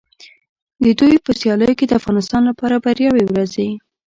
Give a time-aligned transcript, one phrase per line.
[0.83, 3.69] د دوی په سیالیو کې د افغانستان لپاره بریاوې ورځي.